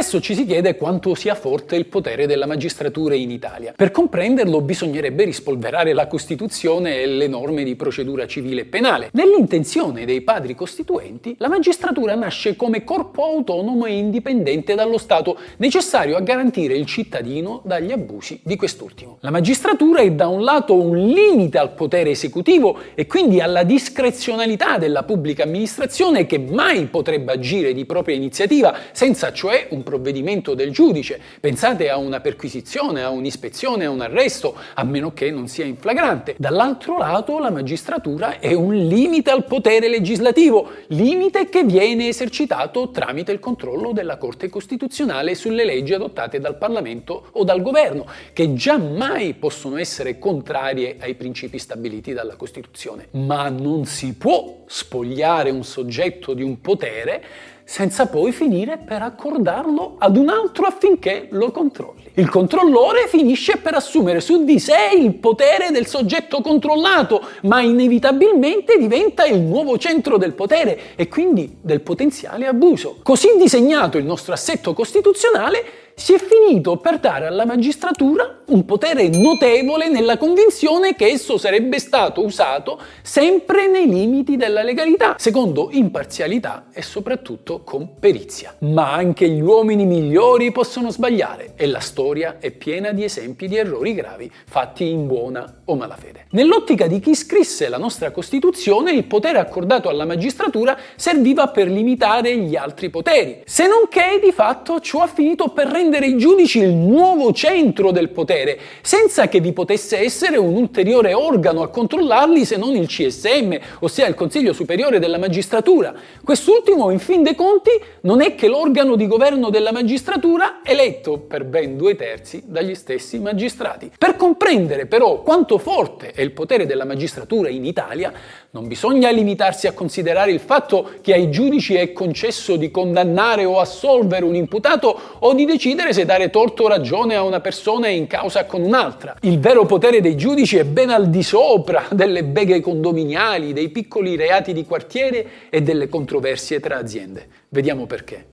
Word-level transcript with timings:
Spesso 0.00 0.22
ci 0.22 0.34
si 0.34 0.46
chiede 0.46 0.76
quanto 0.76 1.14
sia 1.14 1.34
forte 1.34 1.76
il 1.76 1.84
potere 1.84 2.26
della 2.26 2.46
magistratura 2.46 3.14
in 3.14 3.30
Italia. 3.30 3.74
Per 3.76 3.90
comprenderlo 3.90 4.62
bisognerebbe 4.62 5.24
rispolverare 5.24 5.92
la 5.92 6.06
Costituzione 6.06 7.02
e 7.02 7.06
le 7.06 7.26
norme 7.26 7.64
di 7.64 7.76
procedura 7.76 8.26
civile 8.26 8.62
e 8.62 8.64
penale. 8.64 9.10
Nell'intenzione 9.12 10.06
dei 10.06 10.22
padri 10.22 10.54
costituenti, 10.54 11.34
la 11.36 11.50
magistratura 11.50 12.14
nasce 12.14 12.56
come 12.56 12.82
corpo 12.82 13.24
autonomo 13.24 13.84
e 13.84 13.98
indipendente 13.98 14.74
dallo 14.74 14.96
Stato, 14.96 15.36
necessario 15.58 16.16
a 16.16 16.20
garantire 16.20 16.72
il 16.72 16.86
cittadino 16.86 17.60
dagli 17.66 17.92
abusi 17.92 18.40
di 18.42 18.56
quest'ultimo. 18.56 19.18
La 19.20 19.30
magistratura 19.30 20.00
è 20.00 20.10
da 20.12 20.28
un 20.28 20.42
lato 20.42 20.80
un 20.80 20.96
limite 20.96 21.58
al 21.58 21.72
potere 21.72 22.08
esecutivo 22.08 22.78
e 22.94 23.06
quindi 23.06 23.42
alla 23.42 23.64
discrezionalità 23.64 24.78
della 24.78 25.02
pubblica 25.02 25.42
amministrazione 25.42 26.24
che 26.24 26.38
mai 26.38 26.86
potrebbe 26.86 27.32
agire 27.32 27.74
di 27.74 27.84
propria 27.84 28.16
iniziativa 28.16 28.74
senza 28.92 29.30
cioè 29.34 29.66
un 29.68 29.88
provvedimento 29.90 30.54
del 30.54 30.70
giudice. 30.70 31.20
Pensate 31.40 31.90
a 31.90 31.96
una 31.96 32.20
perquisizione, 32.20 33.02
a 33.02 33.10
un'ispezione, 33.10 33.86
a 33.86 33.90
un 33.90 34.00
arresto, 34.00 34.56
a 34.74 34.84
meno 34.84 35.12
che 35.12 35.32
non 35.32 35.48
sia 35.48 35.64
in 35.64 35.76
flagrante. 35.76 36.36
Dall'altro 36.38 36.96
lato 36.96 37.40
la 37.40 37.50
magistratura 37.50 38.38
è 38.38 38.52
un 38.52 38.72
limite 38.72 39.30
al 39.30 39.44
potere 39.44 39.88
legislativo, 39.88 40.70
limite 40.88 41.48
che 41.48 41.64
viene 41.64 42.06
esercitato 42.06 42.90
tramite 42.90 43.32
il 43.32 43.40
controllo 43.40 43.90
della 43.90 44.16
Corte 44.16 44.48
Costituzionale 44.48 45.34
sulle 45.34 45.64
leggi 45.64 45.92
adottate 45.92 46.38
dal 46.38 46.56
Parlamento 46.56 47.26
o 47.32 47.42
dal 47.42 47.60
Governo, 47.60 48.06
che 48.32 48.54
già 48.54 48.78
mai 48.78 49.34
possono 49.34 49.76
essere 49.76 50.20
contrarie 50.20 50.98
ai 51.00 51.16
principi 51.16 51.58
stabiliti 51.58 52.12
dalla 52.12 52.36
Costituzione. 52.36 53.08
Ma 53.10 53.48
non 53.48 53.86
si 53.86 54.14
può 54.14 54.59
spogliare 54.72 55.50
un 55.50 55.64
soggetto 55.64 56.32
di 56.32 56.44
un 56.44 56.60
potere 56.60 57.24
senza 57.64 58.06
poi 58.06 58.30
finire 58.30 58.78
per 58.78 59.02
accordarlo 59.02 59.96
ad 59.98 60.16
un 60.16 60.28
altro 60.28 60.66
affinché 60.66 61.26
lo 61.30 61.50
controlli. 61.50 62.10
Il 62.14 62.28
controllore 62.28 63.08
finisce 63.08 63.56
per 63.56 63.74
assumere 63.74 64.20
su 64.20 64.44
di 64.44 64.60
sé 64.60 64.90
il 64.96 65.14
potere 65.14 65.70
del 65.72 65.86
soggetto 65.86 66.40
controllato, 66.40 67.20
ma 67.42 67.60
inevitabilmente 67.60 68.76
diventa 68.76 69.24
il 69.24 69.40
nuovo 69.40 69.76
centro 69.76 70.18
del 70.18 70.34
potere 70.34 70.94
e 70.94 71.08
quindi 71.08 71.58
del 71.60 71.80
potenziale 71.80 72.46
abuso. 72.46 72.98
Così 73.02 73.36
disegnato 73.38 73.98
il 73.98 74.04
nostro 74.04 74.32
assetto 74.32 74.72
costituzionale, 74.72 75.89
si 76.00 76.14
è 76.14 76.18
finito 76.18 76.78
per 76.78 76.98
dare 76.98 77.26
alla 77.26 77.44
magistratura 77.44 78.38
un 78.46 78.64
potere 78.64 79.08
notevole 79.08 79.90
nella 79.90 80.16
convinzione 80.16 80.96
che 80.96 81.06
esso 81.06 81.36
sarebbe 81.36 81.78
stato 81.78 82.24
usato 82.24 82.80
sempre 83.02 83.68
nei 83.68 83.86
limiti 83.86 84.36
della 84.36 84.62
legalità, 84.62 85.14
secondo 85.18 85.68
imparzialità 85.70 86.68
e 86.72 86.80
soprattutto 86.80 87.62
con 87.62 87.98
perizia. 88.00 88.56
Ma 88.60 88.94
anche 88.94 89.28
gli 89.28 89.42
uomini 89.42 89.84
migliori 89.84 90.50
possono 90.52 90.90
sbagliare 90.90 91.52
e 91.54 91.66
la 91.66 91.80
storia 91.80 92.38
è 92.40 92.50
piena 92.50 92.92
di 92.92 93.04
esempi 93.04 93.46
di 93.46 93.56
errori 93.56 93.92
gravi 93.92 94.32
fatti 94.46 94.88
in 94.88 95.06
buona 95.06 95.60
o 95.66 95.76
malafede. 95.76 96.26
Nell'ottica 96.30 96.86
di 96.86 96.98
chi 96.98 97.14
scrisse 97.14 97.68
la 97.68 97.78
nostra 97.78 98.10
Costituzione, 98.10 98.92
il 98.92 99.04
potere 99.04 99.38
accordato 99.38 99.90
alla 99.90 100.06
magistratura 100.06 100.76
serviva 100.96 101.48
per 101.48 101.68
limitare 101.68 102.36
gli 102.38 102.56
altri 102.56 102.88
poteri, 102.88 103.42
se 103.44 103.68
non 103.68 103.82
che 103.88 104.18
di 104.20 104.32
fatto 104.32 104.80
ciò 104.80 105.02
ha 105.02 105.06
finito 105.06 105.48
per 105.48 105.66
rendere 105.68 105.88
i 105.98 106.16
giudici 106.16 106.60
il 106.60 106.74
nuovo 106.74 107.32
centro 107.32 107.90
del 107.90 108.10
potere, 108.10 108.58
senza 108.82 109.28
che 109.28 109.40
vi 109.40 109.52
potesse 109.52 109.98
essere 109.98 110.36
un 110.36 110.54
ulteriore 110.54 111.12
organo 111.14 111.62
a 111.62 111.68
controllarli 111.68 112.44
se 112.44 112.56
non 112.56 112.76
il 112.76 112.86
CSM, 112.86 113.56
ossia 113.80 114.06
il 114.06 114.14
Consiglio 114.14 114.52
Superiore 114.52 114.98
della 114.98 115.18
Magistratura. 115.18 115.94
Quest'ultimo, 116.22 116.90
in 116.90 116.98
fin 116.98 117.22
dei 117.22 117.34
conti, 117.34 117.70
non 118.02 118.20
è 118.20 118.34
che 118.34 118.48
l'organo 118.48 118.96
di 118.96 119.06
governo 119.06 119.50
della 119.50 119.72
magistratura 119.72 120.60
eletto 120.62 121.18
per 121.18 121.44
ben 121.44 121.76
due 121.76 121.96
terzi 121.96 122.42
dagli 122.46 122.74
stessi 122.74 123.18
magistrati. 123.18 123.90
Per 123.96 124.16
comprendere 124.16 124.86
però 124.86 125.22
quanto 125.22 125.58
forte 125.58 126.12
è 126.12 126.20
il 126.20 126.32
potere 126.32 126.66
della 126.66 126.84
magistratura 126.84 127.48
in 127.48 127.64
Italia, 127.64 128.12
non 128.50 128.66
bisogna 128.66 129.10
limitarsi 129.10 129.66
a 129.66 129.72
considerare 129.72 130.32
il 130.32 130.40
fatto 130.40 130.90
che 131.00 131.14
ai 131.14 131.30
giudici 131.30 131.74
è 131.74 131.92
concesso 131.92 132.56
di 132.56 132.70
condannare 132.70 133.44
o 133.44 133.60
assolvere 133.60 134.24
un 134.24 134.34
imputato 134.34 134.98
o 135.20 135.34
di 135.34 135.44
decidere 135.44 135.69
se 135.92 136.04
dare 136.04 136.30
torto 136.30 136.64
o 136.64 136.68
ragione 136.68 137.14
a 137.14 137.22
una 137.22 137.40
persona 137.40 137.88
in 137.88 138.06
causa 138.06 138.44
con 138.44 138.62
un'altra. 138.62 139.16
Il 139.22 139.38
vero 139.38 139.66
potere 139.66 140.00
dei 140.00 140.16
giudici 140.16 140.56
è 140.56 140.64
ben 140.64 140.90
al 140.90 141.10
di 141.10 141.22
sopra 141.22 141.86
delle 141.90 142.24
beghe 142.24 142.60
condominiali, 142.60 143.52
dei 143.52 143.68
piccoli 143.68 144.16
reati 144.16 144.52
di 144.52 144.64
quartiere 144.64 145.48
e 145.50 145.62
delle 145.62 145.88
controversie 145.88 146.60
tra 146.60 146.76
aziende. 146.76 147.26
Vediamo 147.48 147.86
perché. 147.86 148.26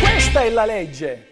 Questa 0.00 0.42
è 0.42 0.50
la 0.50 0.64
legge. 0.64 1.24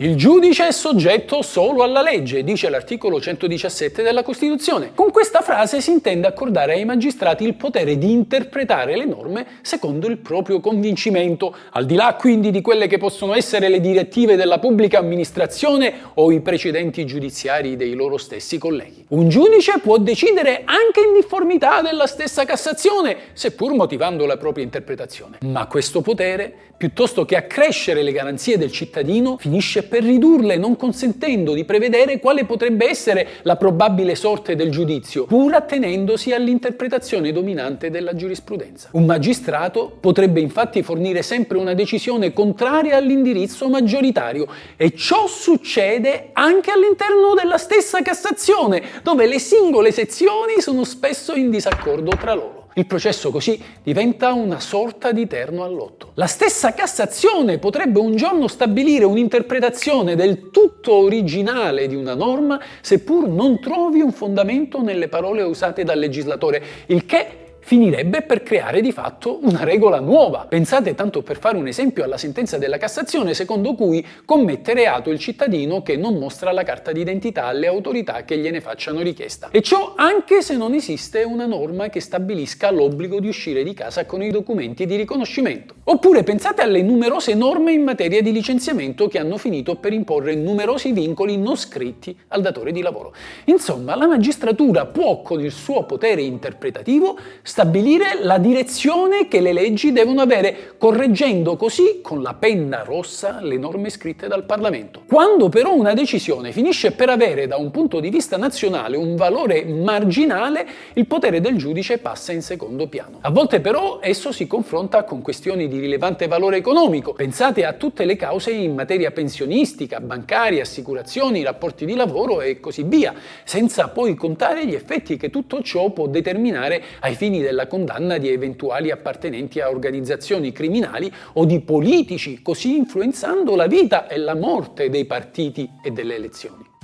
Il 0.00 0.14
giudice 0.14 0.68
è 0.68 0.70
soggetto 0.70 1.42
solo 1.42 1.82
alla 1.82 2.02
legge, 2.02 2.44
dice 2.44 2.68
l'articolo 2.68 3.20
117 3.20 4.00
della 4.04 4.22
Costituzione. 4.22 4.92
Con 4.94 5.10
questa 5.10 5.40
frase 5.40 5.80
si 5.80 5.90
intende 5.90 6.28
accordare 6.28 6.74
ai 6.74 6.84
magistrati 6.84 7.42
il 7.42 7.54
potere 7.54 7.98
di 7.98 8.12
interpretare 8.12 8.96
le 8.96 9.06
norme 9.06 9.44
secondo 9.60 10.06
il 10.06 10.18
proprio 10.18 10.60
convincimento, 10.60 11.52
al 11.72 11.84
di 11.84 11.96
là 11.96 12.14
quindi 12.16 12.52
di 12.52 12.60
quelle 12.60 12.86
che 12.86 12.96
possono 12.96 13.34
essere 13.34 13.68
le 13.68 13.80
direttive 13.80 14.36
della 14.36 14.60
pubblica 14.60 15.00
amministrazione 15.00 15.94
o 16.14 16.30
i 16.30 16.42
precedenti 16.42 17.04
giudiziari 17.04 17.74
dei 17.74 17.94
loro 17.94 18.18
stessi 18.18 18.56
colleghi. 18.56 19.04
Un 19.08 19.28
giudice 19.28 19.80
può 19.82 19.98
decidere 19.98 20.62
anche 20.64 21.00
in 21.00 21.14
difformità 21.16 21.82
della 21.82 22.06
stessa 22.06 22.44
Cassazione, 22.44 23.16
seppur 23.32 23.72
motivando 23.72 24.26
la 24.26 24.36
propria 24.36 24.62
interpretazione. 24.62 25.38
Ma 25.42 25.66
questo 25.66 26.02
potere, 26.02 26.54
piuttosto 26.76 27.24
che 27.24 27.34
accrescere 27.34 28.04
le 28.04 28.12
garanzie 28.12 28.58
del 28.58 28.70
cittadino, 28.70 29.38
finisce 29.38 29.86
per 29.88 30.04
ridurle, 30.04 30.56
non 30.56 30.76
consentendo 30.76 31.54
di 31.54 31.64
prevedere 31.64 32.20
quale 32.20 32.44
potrebbe 32.44 32.88
essere 32.88 33.26
la 33.42 33.56
probabile 33.56 34.14
sorte 34.14 34.54
del 34.54 34.70
giudizio, 34.70 35.24
pur 35.24 35.54
attenendosi 35.54 36.32
all'interpretazione 36.32 37.32
dominante 37.32 37.90
della 37.90 38.14
giurisprudenza. 38.14 38.90
Un 38.92 39.06
magistrato 39.06 39.96
potrebbe 39.98 40.40
infatti 40.40 40.82
fornire 40.82 41.22
sempre 41.22 41.58
una 41.58 41.74
decisione 41.74 42.32
contraria 42.32 42.96
all'indirizzo 42.96 43.68
maggioritario 43.68 44.46
e 44.76 44.94
ciò 44.94 45.26
succede 45.26 46.30
anche 46.32 46.70
all'interno 46.70 47.34
della 47.34 47.58
stessa 47.58 48.02
Cassazione, 48.02 48.82
dove 49.02 49.26
le 49.26 49.38
singole 49.38 49.90
sezioni 49.90 50.60
sono 50.60 50.84
spesso 50.84 51.34
in 51.34 51.50
disaccordo 51.50 52.10
tra 52.10 52.34
loro. 52.34 52.57
Il 52.78 52.86
processo 52.86 53.32
così 53.32 53.60
diventa 53.82 54.32
una 54.34 54.60
sorta 54.60 55.10
di 55.10 55.26
terno 55.26 55.64
all'otto. 55.64 56.12
La 56.14 56.28
stessa 56.28 56.74
Cassazione 56.74 57.58
potrebbe 57.58 57.98
un 57.98 58.14
giorno 58.14 58.46
stabilire 58.46 59.04
un'interpretazione 59.04 60.14
del 60.14 60.52
tutto 60.52 60.94
originale 60.94 61.88
di 61.88 61.96
una 61.96 62.14
norma, 62.14 62.60
seppur 62.80 63.26
non 63.26 63.58
trovi 63.58 64.00
un 64.00 64.12
fondamento 64.12 64.80
nelle 64.80 65.08
parole 65.08 65.42
usate 65.42 65.82
dal 65.82 65.98
legislatore, 65.98 66.62
il 66.86 67.04
che 67.04 67.47
finirebbe 67.68 68.22
per 68.22 68.42
creare 68.42 68.80
di 68.80 68.92
fatto 68.92 69.40
una 69.42 69.62
regola 69.62 70.00
nuova. 70.00 70.46
Pensate, 70.48 70.94
tanto 70.94 71.20
per 71.20 71.38
fare 71.38 71.58
un 71.58 71.66
esempio, 71.66 72.02
alla 72.02 72.16
sentenza 72.16 72.56
della 72.56 72.78
Cassazione 72.78 73.34
secondo 73.34 73.74
cui 73.74 74.02
commette 74.24 74.72
reato 74.72 75.10
il 75.10 75.18
cittadino 75.18 75.82
che 75.82 75.98
non 75.98 76.14
mostra 76.14 76.50
la 76.50 76.62
carta 76.62 76.92
d'identità 76.92 77.44
alle 77.44 77.66
autorità 77.66 78.24
che 78.24 78.38
gliene 78.38 78.62
facciano 78.62 79.02
richiesta. 79.02 79.50
E 79.50 79.60
ciò 79.60 79.92
anche 79.96 80.40
se 80.40 80.56
non 80.56 80.72
esiste 80.72 81.24
una 81.24 81.44
norma 81.44 81.90
che 81.90 82.00
stabilisca 82.00 82.70
l'obbligo 82.70 83.20
di 83.20 83.28
uscire 83.28 83.62
di 83.62 83.74
casa 83.74 84.06
con 84.06 84.22
i 84.22 84.30
documenti 84.30 84.86
di 84.86 84.96
riconoscimento. 84.96 85.74
Oppure 85.84 86.22
pensate 86.22 86.62
alle 86.62 86.80
numerose 86.80 87.34
norme 87.34 87.72
in 87.72 87.82
materia 87.82 88.22
di 88.22 88.32
licenziamento 88.32 89.08
che 89.08 89.18
hanno 89.18 89.36
finito 89.36 89.76
per 89.76 89.92
imporre 89.92 90.34
numerosi 90.34 90.92
vincoli 90.92 91.36
non 91.36 91.54
scritti 91.58 92.18
al 92.28 92.40
datore 92.40 92.72
di 92.72 92.80
lavoro. 92.80 93.12
Insomma, 93.44 93.94
la 93.94 94.06
magistratura 94.06 94.86
può 94.86 95.20
con 95.20 95.42
il 95.42 95.52
suo 95.52 95.84
potere 95.84 96.22
interpretativo 96.22 97.18
stabilire 97.58 98.20
la 98.22 98.38
direzione 98.38 99.26
che 99.26 99.40
le 99.40 99.52
leggi 99.52 99.90
devono 99.90 100.20
avere, 100.20 100.74
correggendo 100.78 101.56
così 101.56 101.98
con 102.00 102.22
la 102.22 102.34
penna 102.34 102.84
rossa 102.84 103.40
le 103.40 103.58
norme 103.58 103.90
scritte 103.90 104.28
dal 104.28 104.44
Parlamento. 104.44 105.02
Quando 105.08 105.48
però 105.48 105.74
una 105.74 105.92
decisione 105.92 106.52
finisce 106.52 106.92
per 106.92 107.08
avere 107.08 107.48
da 107.48 107.56
un 107.56 107.72
punto 107.72 107.98
di 107.98 108.10
vista 108.10 108.36
nazionale 108.36 108.96
un 108.96 109.16
valore 109.16 109.64
marginale, 109.64 110.64
il 110.92 111.08
potere 111.08 111.40
del 111.40 111.56
giudice 111.56 111.98
passa 111.98 112.30
in 112.30 112.42
secondo 112.42 112.86
piano. 112.86 113.18
A 113.22 113.30
volte 113.30 113.58
però 113.58 113.98
esso 114.00 114.30
si 114.30 114.46
confronta 114.46 115.02
con 115.02 115.20
questioni 115.20 115.66
di 115.66 115.80
rilevante 115.80 116.28
valore 116.28 116.58
economico. 116.58 117.12
Pensate 117.12 117.64
a 117.64 117.72
tutte 117.72 118.04
le 118.04 118.14
cause 118.14 118.52
in 118.52 118.76
materia 118.76 119.10
pensionistica, 119.10 119.98
bancaria, 119.98 120.62
assicurazioni, 120.62 121.42
rapporti 121.42 121.84
di 121.84 121.96
lavoro 121.96 122.40
e 122.40 122.60
così 122.60 122.84
via, 122.84 123.12
senza 123.42 123.88
poi 123.88 124.14
contare 124.14 124.64
gli 124.64 124.74
effetti 124.74 125.16
che 125.16 125.28
tutto 125.30 125.60
ciò 125.60 125.90
può 125.90 126.06
determinare 126.06 126.80
ai 127.00 127.16
fini 127.16 127.46
della 127.48 127.66
condanna 127.66 128.18
di 128.18 128.28
eventuali 128.28 128.90
appartenenti 128.90 129.60
a 129.60 129.70
organizzazioni 129.70 130.52
criminali 130.52 131.10
o 131.34 131.46
di 131.46 131.60
politici, 131.60 132.42
così 132.42 132.76
influenzando 132.76 133.56
la 133.56 133.66
vita 133.66 134.06
e 134.06 134.18
la 134.18 134.34
morte 134.34 134.90
dei 134.90 135.06
partiti 135.06 135.66
e 135.82 135.90
delle 135.90 136.14
elezioni. 136.14 136.76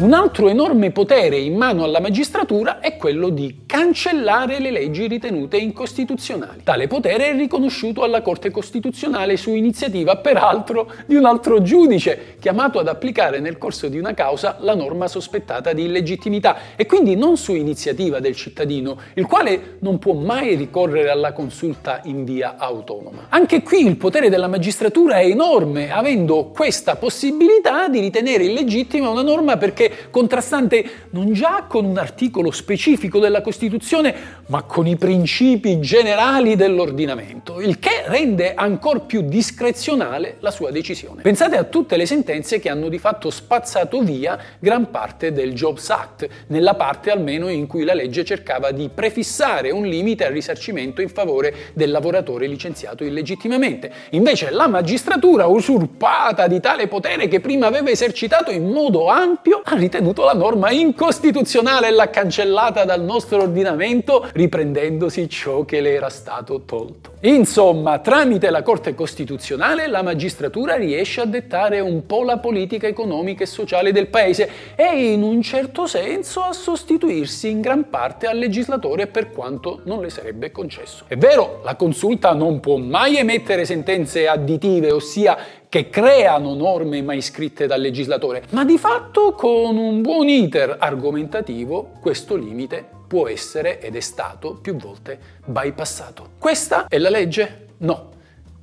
Un 0.00 0.14
altro 0.14 0.48
enorme 0.48 0.92
potere 0.92 1.36
in 1.36 1.56
mano 1.56 1.84
alla 1.84 2.00
magistratura 2.00 2.80
è 2.80 2.96
quello 2.96 3.28
di 3.28 3.64
cancellare 3.66 4.58
le 4.58 4.70
leggi 4.70 5.06
ritenute 5.06 5.58
incostituzionali. 5.58 6.62
Tale 6.64 6.86
potere 6.86 7.28
è 7.28 7.36
riconosciuto 7.36 8.02
alla 8.02 8.22
Corte 8.22 8.50
Costituzionale 8.50 9.36
su 9.36 9.52
iniziativa, 9.52 10.16
peraltro, 10.16 10.90
di 11.04 11.16
un 11.16 11.26
altro 11.26 11.60
giudice, 11.60 12.36
chiamato 12.40 12.78
ad 12.78 12.88
applicare 12.88 13.40
nel 13.40 13.58
corso 13.58 13.88
di 13.88 13.98
una 13.98 14.14
causa 14.14 14.56
la 14.60 14.74
norma 14.74 15.06
sospettata 15.06 15.74
di 15.74 15.84
illegittimità 15.84 16.56
e 16.76 16.86
quindi 16.86 17.14
non 17.14 17.36
su 17.36 17.54
iniziativa 17.54 18.20
del 18.20 18.34
cittadino, 18.34 18.96
il 19.12 19.26
quale 19.26 19.76
non 19.80 19.98
può 19.98 20.14
mai 20.14 20.54
ricorrere 20.54 21.10
alla 21.10 21.34
consulta 21.34 22.00
in 22.04 22.24
via 22.24 22.54
autonoma. 22.56 23.26
Anche 23.28 23.62
qui 23.62 23.84
il 23.84 23.98
potere 23.98 24.30
della 24.30 24.48
magistratura 24.48 25.18
è 25.18 25.26
enorme, 25.26 25.92
avendo 25.92 26.52
questa 26.54 26.96
possibilità 26.96 27.88
di 27.88 28.00
ritenere 28.00 28.44
illegittima 28.44 29.10
una 29.10 29.20
norma 29.20 29.58
perché 29.58 29.88
contrastante 30.10 31.08
non 31.10 31.32
già 31.32 31.64
con 31.68 31.84
un 31.84 31.98
articolo 31.98 32.50
specifico 32.50 33.18
della 33.18 33.40
Costituzione, 33.40 34.14
ma 34.46 34.62
con 34.62 34.86
i 34.86 34.96
principi 34.96 35.80
generali 35.80 36.56
dell'ordinamento, 36.56 37.60
il 37.60 37.78
che 37.78 38.04
rende 38.06 38.54
ancora 38.54 39.00
più 39.00 39.22
discrezionale 39.22 40.36
la 40.40 40.50
sua 40.50 40.70
decisione. 40.70 41.22
Pensate 41.22 41.56
a 41.56 41.64
tutte 41.64 41.96
le 41.96 42.06
sentenze 42.06 42.58
che 42.58 42.68
hanno 42.68 42.88
di 42.88 42.98
fatto 42.98 43.30
spazzato 43.30 44.00
via 44.00 44.38
gran 44.58 44.90
parte 44.90 45.32
del 45.32 45.52
Jobs 45.54 45.88
Act, 45.90 46.28
nella 46.48 46.74
parte 46.74 47.10
almeno 47.10 47.48
in 47.48 47.66
cui 47.66 47.84
la 47.84 47.94
legge 47.94 48.24
cercava 48.24 48.70
di 48.70 48.88
prefissare 48.92 49.70
un 49.70 49.86
limite 49.86 50.26
al 50.26 50.32
risarcimento 50.32 51.00
in 51.00 51.08
favore 51.08 51.54
del 51.74 51.90
lavoratore 51.90 52.46
licenziato 52.46 53.04
illegittimamente. 53.04 53.90
Invece 54.10 54.50
la 54.50 54.66
magistratura, 54.66 55.46
usurpata 55.46 56.46
di 56.46 56.60
tale 56.60 56.88
potere 56.88 57.28
che 57.28 57.40
prima 57.40 57.66
aveva 57.66 57.90
esercitato 57.90 58.50
in 58.50 58.68
modo 58.68 59.08
ampio, 59.08 59.60
ha 59.64 59.74
ritenuto 59.80 60.24
la 60.24 60.34
norma 60.34 60.70
incostituzionale 60.70 61.88
e 61.88 61.90
l'ha 61.90 62.10
cancellata 62.10 62.84
dal 62.84 63.02
nostro 63.02 63.42
ordinamento, 63.42 64.28
riprendendosi 64.32 65.28
ciò 65.28 65.64
che 65.64 65.80
le 65.80 65.94
era 65.94 66.08
stato 66.08 66.62
tolto. 66.64 67.09
Insomma, 67.22 67.98
tramite 67.98 68.48
la 68.48 68.62
Corte 68.62 68.94
Costituzionale 68.94 69.88
la 69.88 70.00
magistratura 70.00 70.76
riesce 70.76 71.20
a 71.20 71.26
dettare 71.26 71.78
un 71.78 72.06
po' 72.06 72.22
la 72.22 72.38
politica 72.38 72.86
economica 72.86 73.42
e 73.42 73.46
sociale 73.46 73.92
del 73.92 74.06
paese 74.06 74.48
e 74.74 75.12
in 75.12 75.22
un 75.22 75.42
certo 75.42 75.86
senso 75.86 76.40
a 76.40 76.54
sostituirsi 76.54 77.50
in 77.50 77.60
gran 77.60 77.90
parte 77.90 78.26
al 78.26 78.38
legislatore 78.38 79.06
per 79.06 79.32
quanto 79.32 79.82
non 79.84 80.00
le 80.00 80.08
sarebbe 80.08 80.50
concesso. 80.50 81.04
È 81.08 81.16
vero, 81.18 81.60
la 81.62 81.74
consulta 81.74 82.32
non 82.32 82.58
può 82.58 82.78
mai 82.78 83.18
emettere 83.18 83.66
sentenze 83.66 84.26
additive, 84.26 84.90
ossia 84.90 85.36
che 85.68 85.90
creano 85.90 86.54
norme 86.54 87.02
mai 87.02 87.20
scritte 87.20 87.66
dal 87.66 87.82
legislatore, 87.82 88.44
ma 88.52 88.64
di 88.64 88.78
fatto 88.78 89.32
con 89.32 89.76
un 89.76 90.00
buon 90.00 90.26
iter 90.26 90.74
argomentativo 90.78 91.98
questo 92.00 92.34
limite 92.34 92.98
può 93.10 93.26
essere 93.26 93.80
ed 93.80 93.96
è 93.96 94.00
stato 94.00 94.54
più 94.54 94.76
volte 94.76 95.18
bypassato. 95.44 96.34
Questa 96.38 96.86
è 96.86 96.96
la 96.96 97.08
legge? 97.08 97.70
No, 97.78 98.10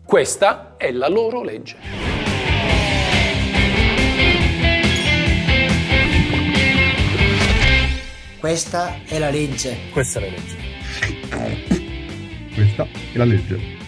questa 0.06 0.76
è 0.78 0.90
la 0.90 1.10
loro 1.10 1.44
legge. 1.44 1.76
Questa 8.40 9.02
è 9.06 9.20
la 9.20 9.30
legge. 9.30 9.78
Questa 9.92 10.20
è 10.22 10.24
la 10.24 10.30
legge. 10.30 10.56
Questa 12.54 12.88
è 13.12 13.18
la 13.18 13.26
legge. 13.26 13.77